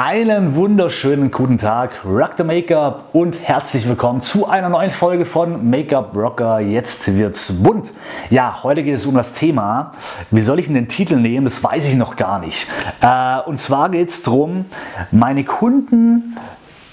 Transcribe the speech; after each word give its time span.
Einen 0.00 0.54
wunderschönen 0.54 1.32
guten 1.32 1.58
Tag, 1.58 2.04
Rock 2.04 2.34
the 2.36 2.44
Make-up 2.44 3.06
und 3.12 3.36
herzlich 3.42 3.88
willkommen 3.88 4.22
zu 4.22 4.48
einer 4.48 4.68
neuen 4.68 4.92
Folge 4.92 5.24
von 5.24 5.68
Make-up 5.70 6.14
Rocker. 6.14 6.60
Jetzt 6.60 7.12
wird's 7.16 7.52
bunt. 7.60 7.90
Ja, 8.30 8.60
heute 8.62 8.84
geht 8.84 8.94
es 8.94 9.06
um 9.06 9.16
das 9.16 9.32
Thema, 9.32 9.90
wie 10.30 10.40
soll 10.40 10.60
ich 10.60 10.66
denn 10.66 10.76
den 10.76 10.88
Titel 10.88 11.16
nehmen? 11.16 11.42
Das 11.42 11.64
weiß 11.64 11.84
ich 11.86 11.96
noch 11.96 12.14
gar 12.14 12.38
nicht. 12.38 12.68
Äh, 13.00 13.40
und 13.46 13.58
zwar 13.58 13.88
geht 13.88 14.10
es 14.10 14.22
darum, 14.22 14.66
meine 15.10 15.42
Kunden, 15.42 16.36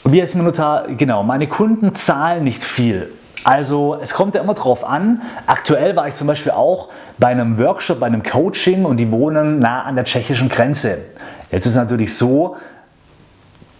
wie 0.03 0.19
heißt 0.19 0.33
Notar? 0.33 0.87
Genau, 0.87 1.21
meine 1.21 1.45
Kunden 1.45 1.93
zahlen 1.93 2.43
nicht 2.43 2.63
viel. 2.63 3.11
Also 3.43 3.99
es 4.01 4.15
kommt 4.15 4.33
ja 4.33 4.41
immer 4.41 4.55
drauf 4.55 4.83
an. 4.83 5.21
Aktuell 5.45 5.95
war 5.95 6.07
ich 6.07 6.15
zum 6.15 6.25
Beispiel 6.25 6.53
auch 6.53 6.89
bei 7.19 7.27
einem 7.27 7.59
Workshop, 7.59 7.99
bei 7.99 8.07
einem 8.07 8.23
Coaching 8.23 8.85
und 8.85 8.97
die 8.97 9.11
wohnen 9.11 9.59
nah 9.59 9.83
an 9.83 9.93
der 9.93 10.05
tschechischen 10.05 10.49
Grenze. 10.49 10.97
Jetzt 11.51 11.67
ist 11.67 11.73
es 11.73 11.77
natürlich 11.77 12.17
so, 12.17 12.55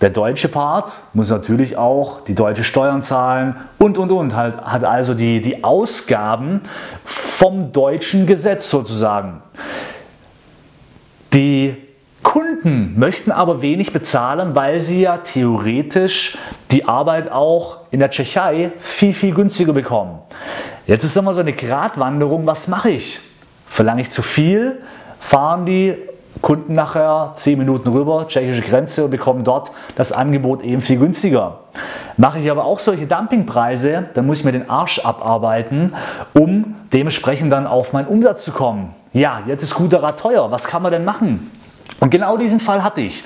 der 0.05 0.11
deutsche 0.11 0.49
Part 0.49 0.91
muss 1.15 1.31
natürlich 1.31 1.77
auch 1.77 2.21
die 2.21 2.35
deutsche 2.35 2.63
Steuern 2.63 3.01
zahlen 3.01 3.55
und 3.79 3.97
und 3.97 4.11
und 4.11 4.35
halt, 4.35 4.61
hat 4.61 4.83
also 4.83 5.15
die, 5.15 5.41
die 5.41 5.63
Ausgaben 5.63 6.61
vom 7.03 7.71
deutschen 7.71 8.27
Gesetz 8.27 8.69
sozusagen. 8.69 9.41
Die 11.33 11.75
Kunden 12.21 12.93
möchten 12.99 13.31
aber 13.31 13.63
wenig 13.63 13.93
bezahlen, 13.93 14.53
weil 14.53 14.79
sie 14.79 15.01
ja 15.01 15.17
theoretisch 15.17 16.37
die 16.69 16.85
Arbeit 16.85 17.31
auch 17.31 17.77
in 17.89 17.99
der 17.99 18.11
Tschechei 18.11 18.73
viel, 18.77 19.15
viel 19.15 19.33
günstiger 19.33 19.73
bekommen. 19.73 20.19
Jetzt 20.85 21.03
ist 21.03 21.17
immer 21.17 21.33
so 21.33 21.39
eine 21.39 21.53
Gratwanderung, 21.53 22.45
was 22.45 22.67
mache 22.67 22.91
ich? 22.91 23.21
Verlange 23.67 24.03
ich 24.03 24.11
zu 24.11 24.21
viel? 24.21 24.83
Fahren 25.19 25.65
die 25.65 25.97
Kunden 26.41 26.73
nachher 26.73 27.33
10 27.35 27.57
Minuten 27.57 27.89
rüber, 27.89 28.25
tschechische 28.27 28.61
Grenze 28.61 29.05
und 29.05 29.11
bekommen 29.11 29.43
dort 29.43 29.71
das 29.95 30.11
Angebot 30.11 30.61
eben 30.63 30.81
viel 30.81 30.99
günstiger. 30.99 31.59
Mache 32.17 32.39
ich 32.39 32.49
aber 32.49 32.65
auch 32.65 32.79
solche 32.79 33.07
Dumpingpreise, 33.07 34.09
dann 34.13 34.25
muss 34.25 34.39
ich 34.39 34.45
mir 34.45 34.51
den 34.51 34.69
Arsch 34.69 34.99
abarbeiten, 34.99 35.93
um 36.33 36.75
dementsprechend 36.93 37.51
dann 37.51 37.67
auf 37.67 37.93
meinen 37.93 38.07
Umsatz 38.07 38.45
zu 38.45 38.51
kommen. 38.51 38.93
Ja, 39.13 39.41
jetzt 39.47 39.63
ist 39.63 39.73
guter 39.73 40.03
Rat 40.03 40.19
teuer. 40.19 40.51
Was 40.51 40.65
kann 40.65 40.81
man 40.81 40.91
denn 40.91 41.05
machen? 41.05 41.51
Und 41.99 42.09
genau 42.09 42.37
diesen 42.37 42.59
Fall 42.59 42.83
hatte 42.83 43.01
ich. 43.01 43.23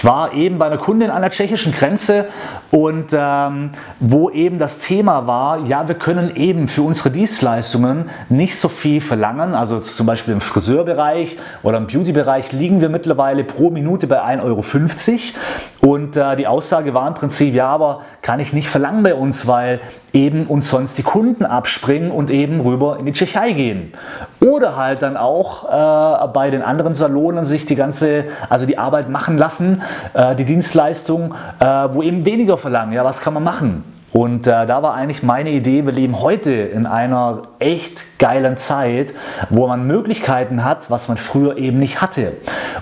Ich 0.00 0.04
war 0.06 0.32
eben 0.32 0.56
bei 0.56 0.64
einer 0.64 0.78
Kundin 0.78 1.10
an 1.10 1.20
der 1.20 1.30
tschechischen 1.30 1.72
Grenze 1.72 2.24
und 2.70 3.08
ähm, 3.12 3.72
wo 3.98 4.30
eben 4.30 4.58
das 4.58 4.78
Thema 4.78 5.26
war, 5.26 5.58
ja, 5.66 5.88
wir 5.88 5.94
können 5.94 6.36
eben 6.36 6.68
für 6.68 6.80
unsere 6.80 7.10
Dienstleistungen 7.10 8.08
nicht 8.30 8.58
so 8.58 8.70
viel 8.70 9.02
verlangen. 9.02 9.54
Also 9.54 9.78
zum 9.78 10.06
Beispiel 10.06 10.32
im 10.32 10.40
Friseurbereich 10.40 11.36
oder 11.62 11.76
im 11.76 11.86
Beautybereich 11.86 12.50
liegen 12.52 12.80
wir 12.80 12.88
mittlerweile 12.88 13.44
pro 13.44 13.68
Minute 13.68 14.06
bei 14.06 14.22
1,50 14.22 14.42
Euro. 14.42 15.92
Und 15.92 16.16
äh, 16.16 16.34
die 16.36 16.46
Aussage 16.46 16.94
war 16.94 17.06
im 17.06 17.12
Prinzip, 17.12 17.52
ja, 17.52 17.68
aber 17.68 18.00
kann 18.22 18.40
ich 18.40 18.54
nicht 18.54 18.68
verlangen 18.68 19.02
bei 19.02 19.14
uns, 19.14 19.46
weil 19.46 19.80
eben 20.12 20.46
uns 20.46 20.70
sonst 20.70 20.98
die 20.98 21.02
Kunden 21.02 21.44
abspringen 21.44 22.10
und 22.10 22.30
eben 22.30 22.60
rüber 22.60 22.98
in 22.98 23.06
die 23.06 23.12
Tschechei 23.12 23.52
gehen. 23.52 23.92
Oder 24.40 24.76
halt 24.76 25.02
dann 25.02 25.16
auch 25.16 25.64
äh, 25.64 26.28
bei 26.28 26.50
den 26.50 26.62
anderen 26.62 26.94
Salonen 26.94 27.44
sich 27.44 27.66
die 27.66 27.76
ganze, 27.76 28.24
also 28.48 28.66
die 28.66 28.78
Arbeit 28.78 29.08
machen 29.08 29.38
lassen, 29.38 29.82
äh, 30.14 30.34
die 30.36 30.44
Dienstleistung, 30.44 31.34
äh, 31.60 31.64
wo 31.64 32.02
eben 32.02 32.24
weniger 32.24 32.56
verlangen. 32.56 32.92
Ja, 32.92 33.04
was 33.04 33.20
kann 33.20 33.34
man 33.34 33.44
machen? 33.44 33.84
Und 34.12 34.46
äh, 34.48 34.66
da 34.66 34.82
war 34.82 34.94
eigentlich 34.94 35.22
meine 35.22 35.50
Idee, 35.50 35.86
wir 35.86 35.92
leben 35.92 36.20
heute 36.20 36.52
in 36.52 36.86
einer 36.86 37.42
echt 37.60 38.18
geilen 38.18 38.56
Zeit, 38.56 39.14
wo 39.50 39.68
man 39.68 39.86
Möglichkeiten 39.86 40.64
hat, 40.64 40.90
was 40.90 41.06
man 41.06 41.16
früher 41.16 41.56
eben 41.56 41.78
nicht 41.78 42.02
hatte. 42.02 42.32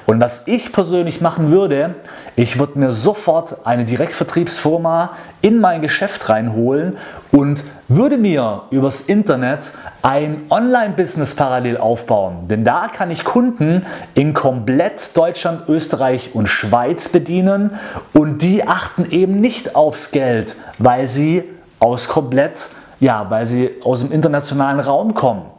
Und 0.08 0.22
was 0.22 0.46
ich 0.46 0.72
persönlich 0.72 1.20
machen 1.20 1.50
würde, 1.50 1.96
ich 2.34 2.58
würde 2.58 2.78
mir 2.78 2.92
sofort 2.92 3.66
eine 3.66 3.84
Direktvertriebsfirma 3.84 5.10
in 5.42 5.60
mein 5.60 5.82
Geschäft 5.82 6.30
reinholen 6.30 6.96
und 7.30 7.62
würde 7.88 8.16
mir 8.16 8.62
übers 8.70 9.02
Internet 9.02 9.74
ein 10.00 10.46
Online-Business 10.48 11.34
parallel 11.34 11.76
aufbauen. 11.76 12.48
Denn 12.48 12.64
da 12.64 12.88
kann 12.88 13.10
ich 13.10 13.22
Kunden 13.22 13.84
in 14.14 14.32
komplett 14.32 15.14
Deutschland, 15.14 15.68
Österreich 15.68 16.30
und 16.32 16.48
Schweiz 16.48 17.10
bedienen 17.10 17.72
und 18.14 18.38
die 18.38 18.66
achten 18.66 19.10
eben 19.10 19.34
nicht 19.34 19.76
aufs 19.76 20.10
Geld, 20.10 20.56
weil 20.78 21.06
sie 21.06 21.44
aus 21.80 22.08
komplett, 22.08 22.68
ja, 22.98 23.26
weil 23.28 23.44
sie 23.44 23.72
aus 23.84 24.00
dem 24.00 24.10
internationalen 24.10 24.80
Raum 24.80 25.12
kommen. 25.12 25.57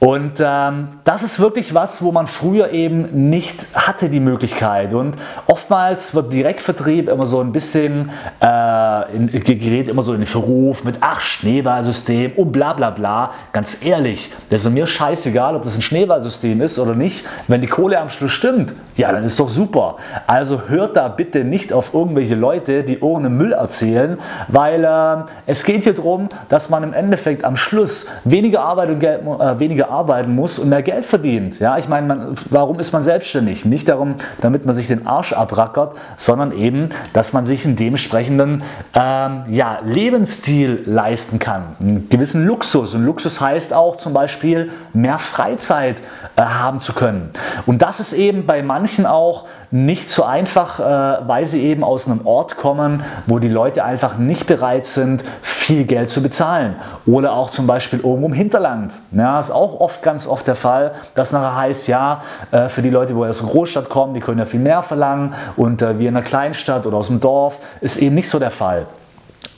Und 0.00 0.40
ähm, 0.40 0.88
das 1.04 1.22
ist 1.22 1.40
wirklich 1.40 1.74
was, 1.74 2.02
wo 2.02 2.10
man 2.10 2.26
früher 2.26 2.70
eben 2.70 3.28
nicht 3.28 3.66
hatte 3.74 4.08
die 4.08 4.18
Möglichkeit. 4.18 4.94
Und 4.94 5.16
oftmals 5.46 6.14
wird 6.14 6.32
Direktvertrieb 6.32 7.06
immer 7.06 7.26
so 7.26 7.40
ein 7.40 7.52
bisschen, 7.52 8.10
äh, 8.42 9.14
in, 9.14 9.30
gerät 9.30 9.88
immer 9.88 10.02
so 10.02 10.14
in 10.14 10.20
den 10.20 10.26
Verruf 10.26 10.84
mit 10.84 10.96
ach 11.02 11.20
Schneeballsystem 11.20 12.32
und 12.36 12.50
bla 12.50 12.72
bla 12.72 12.88
bla. 12.88 13.32
Ganz 13.52 13.84
ehrlich, 13.84 14.32
das 14.48 14.64
ist 14.64 14.72
mir 14.72 14.86
scheißegal, 14.86 15.54
ob 15.54 15.64
das 15.64 15.76
ein 15.76 15.82
Schneeballsystem 15.82 16.62
ist 16.62 16.78
oder 16.78 16.94
nicht. 16.94 17.26
Wenn 17.46 17.60
die 17.60 17.66
Kohle 17.66 18.00
am 18.00 18.08
Schluss 18.08 18.32
stimmt, 18.32 18.74
ja, 18.96 19.12
dann 19.12 19.24
ist 19.24 19.38
doch 19.38 19.50
super. 19.50 19.96
Also 20.26 20.62
hört 20.68 20.96
da 20.96 21.08
bitte 21.08 21.44
nicht 21.44 21.74
auf 21.74 21.92
irgendwelche 21.92 22.36
Leute, 22.36 22.84
die 22.84 22.94
irgendeinen 22.94 23.36
Müll 23.36 23.52
erzählen, 23.52 24.18
weil 24.48 24.82
äh, 24.82 25.30
es 25.44 25.62
geht 25.64 25.84
hier 25.84 25.92
darum, 25.92 26.30
dass 26.48 26.70
man 26.70 26.84
im 26.84 26.94
Endeffekt 26.94 27.44
am 27.44 27.56
Schluss 27.56 28.06
weniger 28.24 28.62
Arbeit 28.62 28.88
und 28.88 29.00
Geld, 29.00 29.20
äh, 29.20 29.58
weniger 29.58 29.89
arbeiten 29.90 30.34
muss 30.34 30.58
und 30.58 30.68
mehr 30.68 30.82
Geld 30.82 31.04
verdient. 31.04 31.58
Ja, 31.60 31.78
ich 31.78 31.88
meine, 31.88 32.06
man, 32.06 32.34
warum 32.50 32.78
ist 32.80 32.92
man 32.92 33.02
selbstständig? 33.02 33.64
Nicht 33.64 33.88
darum, 33.88 34.14
damit 34.40 34.66
man 34.66 34.74
sich 34.74 34.88
den 34.88 35.06
Arsch 35.06 35.32
abrackert, 35.32 35.94
sondern 36.16 36.52
eben, 36.52 36.90
dass 37.12 37.32
man 37.32 37.46
sich 37.46 37.64
einen 37.64 37.76
dementsprechenden 37.76 38.62
ähm, 38.94 39.44
ja, 39.48 39.78
Lebensstil 39.84 40.82
leisten 40.86 41.38
kann. 41.38 41.76
Einen 41.80 42.08
gewissen 42.08 42.46
Luxus. 42.46 42.94
Und 42.94 43.04
Luxus 43.04 43.40
heißt 43.40 43.74
auch 43.74 43.96
zum 43.96 44.12
Beispiel 44.12 44.70
mehr 44.92 45.18
Freizeit 45.18 46.00
äh, 46.36 46.42
haben 46.42 46.80
zu 46.80 46.92
können. 46.92 47.30
Und 47.66 47.82
das 47.82 48.00
ist 48.00 48.12
eben 48.12 48.46
bei 48.46 48.62
manchen 48.62 49.06
auch 49.06 49.46
nicht 49.70 50.08
so 50.08 50.24
einfach, 50.24 50.80
äh, 50.80 51.28
weil 51.28 51.46
sie 51.46 51.62
eben 51.62 51.84
aus 51.84 52.08
einem 52.08 52.26
Ort 52.26 52.56
kommen, 52.56 53.02
wo 53.26 53.38
die 53.38 53.48
Leute 53.48 53.84
einfach 53.84 54.18
nicht 54.18 54.46
bereit 54.46 54.86
sind, 54.86 55.24
viel 55.42 55.84
Geld 55.84 56.10
zu 56.10 56.22
bezahlen. 56.22 56.76
Oder 57.06 57.32
auch 57.32 57.50
zum 57.50 57.66
Beispiel 57.66 58.00
irgendwo 58.00 58.26
im 58.26 58.32
Hinterland. 58.32 58.98
Ja, 59.12 59.38
ist 59.38 59.50
auch 59.50 59.79
oft, 59.80 60.02
ganz 60.02 60.26
oft 60.26 60.46
der 60.46 60.54
Fall, 60.54 60.92
dass 61.14 61.32
nachher 61.32 61.56
heißt, 61.56 61.88
ja, 61.88 62.22
äh, 62.50 62.68
für 62.68 62.82
die 62.82 62.90
Leute, 62.90 63.14
die 63.14 63.20
aus 63.20 63.40
einer 63.40 63.50
Großstadt 63.50 63.88
kommen, 63.88 64.14
die 64.14 64.20
können 64.20 64.38
ja 64.38 64.44
viel 64.44 64.60
mehr 64.60 64.82
verlangen 64.82 65.34
und 65.56 65.82
äh, 65.82 65.98
wir 65.98 66.08
in 66.08 66.16
einer 66.16 66.24
Kleinstadt 66.24 66.86
oder 66.86 66.98
aus 66.98 67.08
dem 67.08 67.20
Dorf, 67.20 67.58
ist 67.80 67.96
eben 67.98 68.14
nicht 68.14 68.28
so 68.28 68.38
der 68.38 68.50
Fall. 68.50 68.86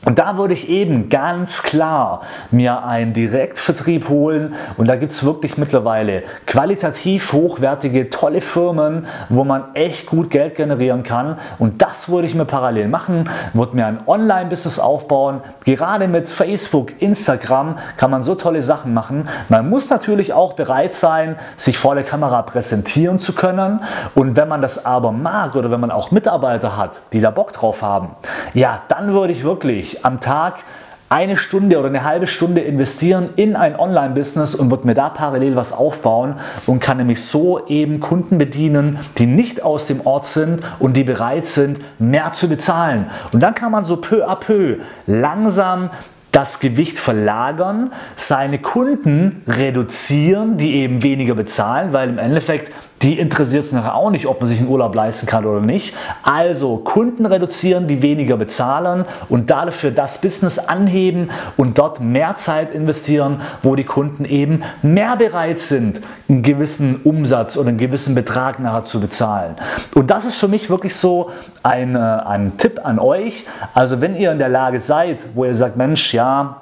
Und 0.05 0.19
da 0.19 0.37
würde 0.37 0.53
ich 0.53 0.69
eben 0.69 1.09
ganz 1.11 1.63
klar 1.63 2.23
mir 2.51 2.85
einen 2.85 3.13
Direktvertrieb 3.13 4.09
holen 4.09 4.55
und 4.77 4.89
da 4.89 4.97
gibt 4.97 5.13
es 5.13 5.25
wirklich 5.25 5.59
mittlerweile 5.59 6.25
qualitativ 6.45 7.33
hochwertige, 7.33 8.11
tolle 8.11 8.41
Firmen, 8.41 9.07
wo 9.29 9.45
man 9.45 9.75
echt 9.75 10.07
gut 10.07 10.31
Geld 10.31 10.57
generieren 10.57 11.05
kann 11.05 11.37
und 11.61 11.83
das 11.83 12.09
würde 12.09 12.27
ich 12.27 12.35
mir 12.35 12.47
parallel 12.47 12.89
machen, 12.89 13.31
würde 13.53 13.77
mir 13.77 13.87
ein 13.87 14.01
Online-Business 14.05 14.81
aufbauen. 14.81 15.41
Gerade 15.65 16.09
mit 16.09 16.29
Facebook, 16.29 17.01
Instagram 17.01 17.79
kann 17.97 18.11
man 18.11 18.25
so 18.25 18.35
tolle 18.35 18.61
Sachen 18.61 18.95
machen. 18.95 19.29
Man 19.49 19.71
muss 19.71 19.89
natürlich 19.89 20.33
auch 20.33 20.55
bereit 20.55 20.95
sein, 20.95 21.37
sich 21.57 21.79
vor 21.79 21.95
der 21.95 22.03
Kamera 22.03 22.43
präsentieren 22.43 23.21
zu 23.21 23.35
können 23.35 23.79
und 24.17 24.35
wenn 24.35 24.49
man 24.49 24.63
das 24.63 24.85
aber 24.85 25.13
mag 25.13 25.55
oder 25.55 25.71
wenn 25.71 25.81
man 25.81 25.93
auch 25.93 26.11
Mitarbeiter 26.11 26.77
hat, 26.77 27.03
die 27.13 27.21
da 27.21 27.31
Bock 27.31 27.53
drauf 27.53 27.83
haben, 27.83 28.17
ja, 28.53 28.83
dann 28.89 29.13
würde 29.13 29.33
ich 29.33 29.45
wirklich 29.45 29.92
am 30.05 30.21
Tag 30.21 30.65
eine 31.13 31.37
Stunde 31.37 31.79
oder 31.79 31.89
eine 31.89 32.05
halbe 32.05 32.27
Stunde 32.27 32.63
investieren 32.63 33.29
in 33.37 33.55
ein 33.55 33.79
Online-Business 33.79 34.55
und 34.55 34.71
wird 34.71 34.87
mir 34.87 34.95
da 34.95 35.11
parallel 35.11 35.57
was 35.57 35.75
aufbauen 35.75 36.37
und 36.67 36.81
kann 36.81 36.97
nämlich 36.97 37.23
so 37.23 37.67
eben 37.67 38.01
Kunden 38.01 38.39
bedienen, 38.39 38.99
die 39.19 39.27
nicht 39.27 39.63
aus 39.63 39.85
dem 39.85 40.07
Ort 40.07 40.25
sind 40.25 40.63
und 40.79 40.97
die 40.97 41.05
bereit 41.05 41.45
sind, 41.45 41.81
mehr 41.99 42.33
zu 42.33 42.49
bezahlen. 42.49 43.11
Und 43.35 43.43
dann 43.43 43.55
kann 43.55 43.73
man 43.73 43.85
so 43.85 43.99
peu 43.99 44.27
à 44.27 44.37
peu 44.37 44.79
langsam 45.07 45.91
das 46.33 46.61
Gewicht 46.61 46.99
verlagern, 46.99 47.93
seine 48.17 48.59
Kunden 48.59 49.43
reduzieren, 49.47 50.57
die 50.57 50.77
eben 50.77 51.03
weniger 51.03 51.35
bezahlen, 51.35 51.93
weil 51.93 52.09
im 52.09 52.19
Endeffekt 52.19 52.73
die 53.03 53.19
interessiert 53.19 53.65
es 53.65 53.73
nachher 53.73 53.95
auch 53.95 54.11
nicht, 54.11 54.27
ob 54.27 54.41
man 54.41 54.49
sich 54.49 54.61
einen 54.61 54.69
Urlaub 54.69 54.95
leisten 54.95 55.27
kann 55.27 55.45
oder 55.45 55.61
nicht. 55.61 55.95
Also 56.23 56.77
Kunden 56.79 57.27
reduzieren, 57.27 57.89
die 57.89 58.01
weniger 58.03 58.37
bezahlen 58.37 59.05
und 59.29 59.51
dafür 59.51 59.91
das 59.91 60.21
Business 60.21 60.59
anheben 60.59 61.31
und 61.57 61.79
dort 61.79 62.01
mehr 62.01 62.37
Zeit 62.37 62.73
investieren, 62.75 63.41
wo 63.63 63.75
die 63.75 63.85
Kunden 63.85 64.25
eben 64.25 64.63
mehr 64.83 65.17
bereit 65.17 65.59
sind, 65.59 66.01
einen 66.29 66.43
gewissen 66.43 67.01
Umsatz 67.03 67.57
oder 67.57 67.69
einen 67.69 67.79
gewissen 67.79 68.15
Betrag 68.15 68.61
nachher 68.61 68.85
zu 68.85 69.01
bezahlen. 69.01 69.57
Und 69.95 70.11
das 70.11 70.25
ist 70.25 70.37
für 70.37 70.49
mich 70.49 70.71
wirklich 70.71 70.95
so 70.95 71.31
ein, 71.63 71.97
äh, 71.97 71.99
ein 71.99 72.57
Tipp 72.57 72.81
an 72.85 72.99
euch. 72.99 73.45
Also 73.75 74.01
wenn 74.01 74.15
ihr 74.15 74.33
in 74.33 74.39
der 74.39 74.49
Lage 74.49 74.81
seid, 74.81 75.27
wo 75.35 75.45
ihr 75.45 75.55
sagt, 75.55 75.77
Mensch, 75.77 76.15
ja, 76.15 76.62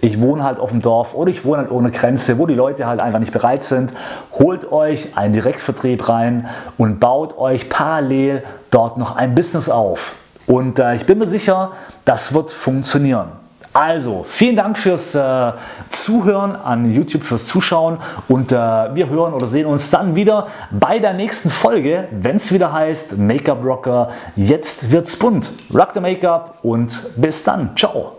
ich 0.00 0.20
wohne 0.20 0.44
halt 0.44 0.60
auf 0.60 0.70
dem 0.70 0.80
Dorf 0.80 1.14
oder 1.14 1.30
ich 1.30 1.44
wohne 1.44 1.58
halt 1.58 1.70
ohne 1.70 1.90
Grenze, 1.90 2.38
wo 2.38 2.46
die 2.46 2.54
Leute 2.54 2.86
halt 2.86 3.00
einfach 3.00 3.18
nicht 3.18 3.32
bereit 3.32 3.64
sind, 3.64 3.92
holt 4.38 4.70
euch 4.70 5.16
einen 5.16 5.32
Direktvertrieb 5.32 6.08
rein 6.08 6.48
und 6.76 7.00
baut 7.00 7.36
euch 7.38 7.68
parallel 7.68 8.42
dort 8.70 8.98
noch 8.98 9.16
ein 9.16 9.34
Business 9.34 9.68
auf. 9.68 10.14
Und 10.46 10.78
äh, 10.78 10.94
ich 10.94 11.04
bin 11.06 11.18
mir 11.18 11.26
sicher, 11.26 11.72
das 12.04 12.32
wird 12.32 12.50
funktionieren. 12.50 13.32
Also, 13.74 14.24
vielen 14.26 14.56
Dank 14.56 14.78
fürs 14.78 15.14
äh, 15.14 15.52
Zuhören 15.90 16.56
an 16.56 16.90
YouTube, 16.90 17.22
fürs 17.22 17.46
Zuschauen 17.46 17.98
und 18.26 18.50
äh, 18.50 18.54
wir 18.56 19.08
hören 19.08 19.34
oder 19.34 19.46
sehen 19.46 19.66
uns 19.66 19.90
dann 19.90 20.16
wieder 20.16 20.48
bei 20.70 20.98
der 20.98 21.12
nächsten 21.12 21.50
Folge, 21.50 22.08
wenn 22.10 22.36
es 22.36 22.52
wieder 22.52 22.72
heißt 22.72 23.18
Make-up 23.18 23.62
Rocker, 23.62 24.08
jetzt 24.36 24.90
wird's 24.90 25.16
bunt. 25.16 25.50
Rock 25.72 25.90
the 25.92 26.00
Make-up 26.00 26.58
und 26.62 26.98
bis 27.16 27.44
dann. 27.44 27.76
Ciao. 27.76 28.17